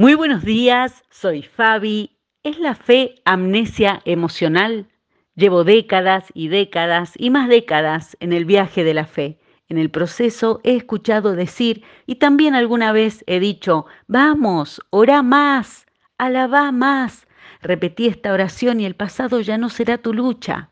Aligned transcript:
Muy 0.00 0.14
buenos 0.14 0.44
días, 0.44 1.02
soy 1.10 1.42
Fabi. 1.42 2.12
¿Es 2.44 2.60
la 2.60 2.76
fe 2.76 3.16
amnesia 3.24 4.00
emocional? 4.04 4.86
Llevo 5.34 5.64
décadas 5.64 6.26
y 6.34 6.46
décadas 6.46 7.14
y 7.16 7.30
más 7.30 7.48
décadas 7.48 8.16
en 8.20 8.32
el 8.32 8.44
viaje 8.44 8.84
de 8.84 8.94
la 8.94 9.06
fe. 9.06 9.40
En 9.68 9.76
el 9.76 9.90
proceso 9.90 10.60
he 10.62 10.76
escuchado 10.76 11.34
decir 11.34 11.82
y 12.06 12.14
también 12.14 12.54
alguna 12.54 12.92
vez 12.92 13.24
he 13.26 13.40
dicho, 13.40 13.86
vamos, 14.06 14.80
ora 14.90 15.24
más, 15.24 15.84
alabá 16.16 16.70
más. 16.70 17.26
Repetí 17.60 18.06
esta 18.06 18.32
oración 18.32 18.78
y 18.78 18.86
el 18.86 18.94
pasado 18.94 19.40
ya 19.40 19.58
no 19.58 19.68
será 19.68 19.98
tu 19.98 20.14
lucha. 20.14 20.70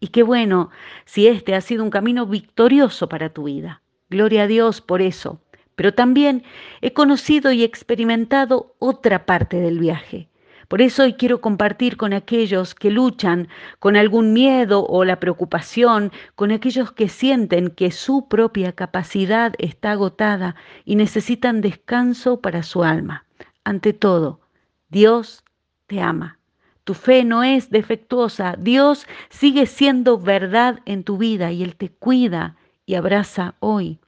Y 0.00 0.08
qué 0.08 0.24
bueno 0.24 0.70
si 1.04 1.28
este 1.28 1.54
ha 1.54 1.60
sido 1.60 1.84
un 1.84 1.90
camino 1.90 2.26
victorioso 2.26 3.08
para 3.08 3.28
tu 3.28 3.44
vida. 3.44 3.82
Gloria 4.10 4.42
a 4.42 4.46
Dios 4.48 4.80
por 4.80 5.00
eso 5.00 5.43
pero 5.76 5.94
también 5.94 6.42
he 6.80 6.92
conocido 6.92 7.52
y 7.52 7.64
experimentado 7.64 8.74
otra 8.78 9.26
parte 9.26 9.58
del 9.58 9.78
viaje. 9.78 10.28
Por 10.68 10.80
eso 10.80 11.02
hoy 11.02 11.14
quiero 11.14 11.40
compartir 11.40 11.96
con 11.96 12.12
aquellos 12.12 12.74
que 12.74 12.90
luchan 12.90 13.48
con 13.78 13.96
algún 13.96 14.32
miedo 14.32 14.86
o 14.86 15.04
la 15.04 15.20
preocupación, 15.20 16.10
con 16.34 16.52
aquellos 16.52 16.90
que 16.92 17.08
sienten 17.08 17.70
que 17.70 17.90
su 17.90 18.28
propia 18.28 18.72
capacidad 18.72 19.52
está 19.58 19.92
agotada 19.92 20.56
y 20.84 20.96
necesitan 20.96 21.60
descanso 21.60 22.40
para 22.40 22.62
su 22.62 22.82
alma. 22.82 23.24
Ante 23.62 23.92
todo, 23.92 24.40
Dios 24.88 25.44
te 25.86 26.00
ama. 26.00 26.38
Tu 26.84 26.94
fe 26.94 27.24
no 27.24 27.42
es 27.42 27.70
defectuosa. 27.70 28.56
Dios 28.58 29.06
sigue 29.30 29.66
siendo 29.66 30.18
verdad 30.18 30.80
en 30.84 31.02
tu 31.02 31.16
vida 31.18 31.50
y 31.50 31.62
Él 31.62 31.76
te 31.76 31.88
cuida 31.88 32.56
y 32.84 32.94
abraza 32.94 33.54
hoy. 33.60 34.00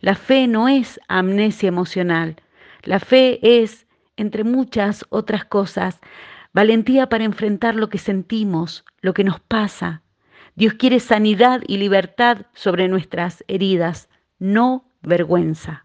La 0.00 0.14
fe 0.14 0.46
no 0.46 0.68
es 0.68 1.00
amnesia 1.08 1.68
emocional. 1.68 2.36
La 2.82 3.00
fe 3.00 3.38
es, 3.42 3.86
entre 4.16 4.44
muchas 4.44 5.04
otras 5.10 5.44
cosas, 5.44 6.00
valentía 6.52 7.08
para 7.08 7.24
enfrentar 7.24 7.74
lo 7.74 7.88
que 7.88 7.98
sentimos, 7.98 8.84
lo 9.00 9.14
que 9.14 9.24
nos 9.24 9.40
pasa. 9.40 10.02
Dios 10.54 10.74
quiere 10.74 11.00
sanidad 11.00 11.60
y 11.66 11.76
libertad 11.76 12.46
sobre 12.54 12.88
nuestras 12.88 13.44
heridas, 13.46 14.08
no 14.38 14.88
vergüenza. 15.02 15.84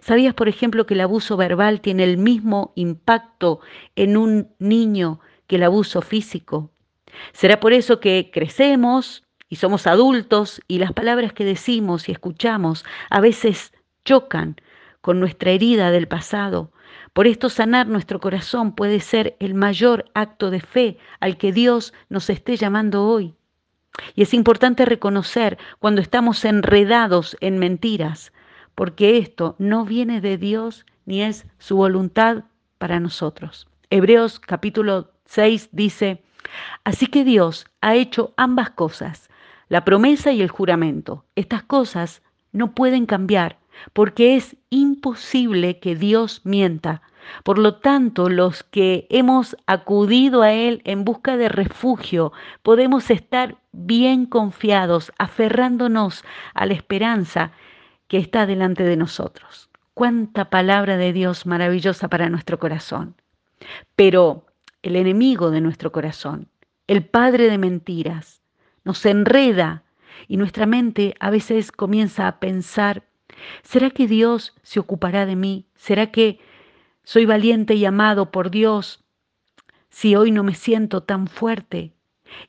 ¿Sabías, 0.00 0.34
por 0.34 0.48
ejemplo, 0.48 0.86
que 0.86 0.94
el 0.94 1.00
abuso 1.00 1.36
verbal 1.36 1.80
tiene 1.80 2.04
el 2.04 2.18
mismo 2.18 2.72
impacto 2.76 3.60
en 3.96 4.16
un 4.16 4.48
niño 4.58 5.20
que 5.46 5.56
el 5.56 5.62
abuso 5.62 6.02
físico? 6.02 6.70
Será 7.32 7.60
por 7.60 7.72
eso 7.72 8.00
que 8.00 8.30
crecemos, 8.32 9.24
y 9.52 9.56
somos 9.56 9.86
adultos 9.86 10.62
y 10.66 10.78
las 10.78 10.94
palabras 10.94 11.34
que 11.34 11.44
decimos 11.44 12.08
y 12.08 12.12
escuchamos 12.12 12.86
a 13.10 13.20
veces 13.20 13.74
chocan 14.02 14.56
con 15.02 15.20
nuestra 15.20 15.50
herida 15.50 15.90
del 15.90 16.08
pasado. 16.08 16.72
Por 17.12 17.26
esto 17.26 17.50
sanar 17.50 17.86
nuestro 17.86 18.18
corazón 18.18 18.74
puede 18.74 19.00
ser 19.00 19.36
el 19.40 19.52
mayor 19.52 20.06
acto 20.14 20.50
de 20.50 20.60
fe 20.60 20.96
al 21.20 21.36
que 21.36 21.52
Dios 21.52 21.92
nos 22.08 22.30
esté 22.30 22.56
llamando 22.56 23.06
hoy. 23.06 23.34
Y 24.14 24.22
es 24.22 24.32
importante 24.32 24.86
reconocer 24.86 25.58
cuando 25.80 26.00
estamos 26.00 26.46
enredados 26.46 27.36
en 27.40 27.58
mentiras, 27.58 28.32
porque 28.74 29.18
esto 29.18 29.54
no 29.58 29.84
viene 29.84 30.22
de 30.22 30.38
Dios 30.38 30.86
ni 31.04 31.20
es 31.20 31.46
su 31.58 31.76
voluntad 31.76 32.44
para 32.78 33.00
nosotros. 33.00 33.68
Hebreos 33.90 34.40
capítulo 34.40 35.10
6 35.26 35.68
dice, 35.72 36.22
así 36.84 37.06
que 37.06 37.22
Dios 37.22 37.66
ha 37.82 37.96
hecho 37.96 38.32
ambas 38.38 38.70
cosas 38.70 39.28
la 39.72 39.86
promesa 39.86 40.32
y 40.32 40.42
el 40.42 40.50
juramento. 40.50 41.24
Estas 41.34 41.62
cosas 41.62 42.20
no 42.52 42.74
pueden 42.74 43.06
cambiar 43.06 43.56
porque 43.94 44.36
es 44.36 44.54
imposible 44.68 45.78
que 45.78 45.96
Dios 45.96 46.42
mienta. 46.44 47.00
Por 47.42 47.56
lo 47.56 47.76
tanto, 47.76 48.28
los 48.28 48.64
que 48.64 49.06
hemos 49.08 49.56
acudido 49.66 50.42
a 50.42 50.52
Él 50.52 50.82
en 50.84 51.06
busca 51.06 51.38
de 51.38 51.48
refugio, 51.48 52.34
podemos 52.62 53.08
estar 53.10 53.56
bien 53.72 54.26
confiados, 54.26 55.10
aferrándonos 55.16 56.22
a 56.52 56.66
la 56.66 56.74
esperanza 56.74 57.52
que 58.08 58.18
está 58.18 58.44
delante 58.44 58.82
de 58.82 58.98
nosotros. 58.98 59.70
Cuánta 59.94 60.50
palabra 60.50 60.98
de 60.98 61.14
Dios 61.14 61.46
maravillosa 61.46 62.08
para 62.08 62.28
nuestro 62.28 62.58
corazón. 62.58 63.14
Pero 63.96 64.44
el 64.82 64.96
enemigo 64.96 65.50
de 65.50 65.62
nuestro 65.62 65.92
corazón, 65.92 66.48
el 66.86 67.06
padre 67.06 67.48
de 67.48 67.56
mentiras, 67.56 68.41
nos 68.84 69.04
enreda 69.06 69.84
y 70.28 70.36
nuestra 70.36 70.66
mente 70.66 71.14
a 71.20 71.30
veces 71.30 71.72
comienza 71.72 72.28
a 72.28 72.38
pensar, 72.38 73.04
¿será 73.62 73.90
que 73.90 74.06
Dios 74.06 74.54
se 74.62 74.80
ocupará 74.80 75.26
de 75.26 75.36
mí? 75.36 75.66
¿Será 75.74 76.10
que 76.10 76.38
soy 77.04 77.26
valiente 77.26 77.74
y 77.74 77.84
amado 77.84 78.30
por 78.30 78.50
Dios 78.50 79.04
si 79.90 80.16
hoy 80.16 80.30
no 80.30 80.42
me 80.42 80.54
siento 80.54 81.02
tan 81.02 81.26
fuerte? 81.26 81.92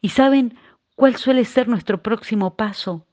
¿Y 0.02 0.10
saben 0.10 0.58
cuál 0.96 1.16
suele 1.16 1.46
ser 1.46 1.68
nuestro 1.68 2.02
próximo 2.02 2.56
paso? 2.56 3.06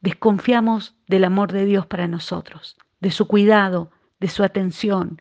Desconfiamos 0.00 0.94
del 1.06 1.24
amor 1.24 1.52
de 1.52 1.64
Dios 1.64 1.86
para 1.86 2.08
nosotros, 2.08 2.76
de 3.00 3.10
su 3.10 3.26
cuidado, 3.26 3.90
de 4.20 4.28
su 4.28 4.44
atención. 4.44 5.20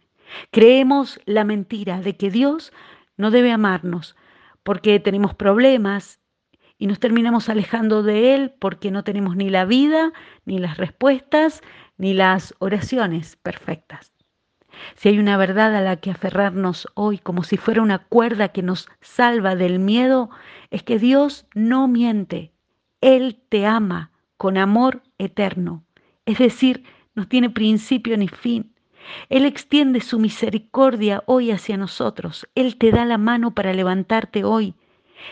Creemos 0.52 1.20
la 1.26 1.44
mentira 1.44 2.02
de 2.02 2.16
que 2.16 2.30
Dios 2.30 2.72
no 3.18 3.32
debe 3.32 3.52
amarnos 3.52 4.16
porque 4.64 5.00
tenemos 5.00 5.36
problemas 5.36 6.21
y 6.81 6.88
nos 6.88 7.00
terminamos 7.00 7.47
alejando 7.47 8.02
de 8.02 8.34
Él 8.34 8.56
porque 8.58 8.90
no 8.90 9.03
tenemos 9.03 9.36
ni 9.36 9.52
la 9.52 9.66
vida, 9.66 10.14
ni 10.46 10.58
las 10.58 10.78
respuestas, 10.78 11.62
ni 12.00 12.16
las 12.16 12.56
oraciones 12.58 13.36
perfectas. 13.36 14.12
Si 14.96 15.09
hay 15.09 15.20
una 15.20 15.38
verdad 15.38 15.75
a 15.75 15.81
la 15.81 15.97
que 15.97 16.09
aferrarnos 16.09 16.88
hoy 16.96 17.20
como 17.20 17.44
si 17.44 17.58
fuera 17.58 17.84
una 17.84 18.00
cuerda 18.00 18.47
que 18.47 18.64
nos 18.64 18.90
salva 19.00 19.56
del 19.56 19.78
miedo, 19.78 20.31
es 20.72 20.81
que 20.81 20.97
Dios 20.97 21.46
no 21.53 21.88
miente. 21.88 22.52
Él 23.00 23.40
te 23.50 23.68
ama 23.68 24.09
con 24.38 24.58
amor 24.58 25.03
eterno. 25.20 25.84
Es 26.25 26.40
decir, 26.40 26.84
no 27.14 27.28
tiene 27.28 27.52
principio 27.52 28.18
ni 28.18 28.28
fin. 28.28 28.74
Él 29.30 29.46
extiende 29.46 30.02
su 30.02 30.18
misericordia 30.18 31.22
hoy 31.28 31.52
hacia 31.52 31.78
nosotros. 31.78 32.47
Él 32.56 32.78
te 32.78 32.90
da 32.90 33.06
la 33.06 33.20
mano 33.20 33.53
para 33.53 33.72
levantarte 33.72 34.44
hoy. 34.44 34.74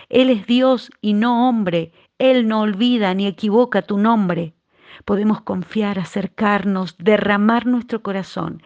Él 0.09 0.29
es 0.29 0.45
Dios 0.45 0.91
y 1.01 1.13
no 1.13 1.47
hombre. 1.47 1.91
Él 2.17 2.47
no 2.47 2.61
olvida 2.61 3.13
ni 3.13 3.27
equivoca 3.27 3.81
tu 3.81 3.97
nombre. 3.97 4.53
Podemos 5.05 5.41
confiar, 5.41 5.99
acercarnos, 5.99 6.97
derramar 6.97 7.65
nuestro 7.65 8.01
corazón 8.01 8.61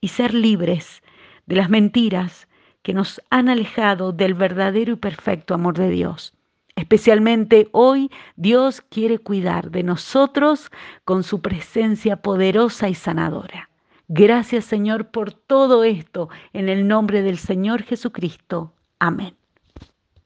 y 0.00 0.08
ser 0.08 0.34
libres 0.34 1.02
de 1.46 1.56
las 1.56 1.70
mentiras 1.70 2.48
que 2.82 2.94
nos 2.94 3.20
han 3.30 3.48
alejado 3.48 4.12
del 4.12 4.34
verdadero 4.34 4.92
y 4.92 4.96
perfecto 4.96 5.54
amor 5.54 5.76
de 5.76 5.90
Dios. 5.90 6.34
Especialmente 6.76 7.68
hoy 7.72 8.10
Dios 8.36 8.80
quiere 8.80 9.18
cuidar 9.18 9.70
de 9.70 9.82
nosotros 9.82 10.70
con 11.04 11.24
su 11.24 11.42
presencia 11.42 12.16
poderosa 12.22 12.88
y 12.88 12.94
sanadora. 12.94 13.68
Gracias 14.06 14.64
Señor 14.64 15.10
por 15.10 15.32
todo 15.32 15.82
esto 15.82 16.28
en 16.52 16.68
el 16.68 16.86
nombre 16.86 17.22
del 17.22 17.38
Señor 17.38 17.82
Jesucristo. 17.82 18.74
Amén. 19.00 19.34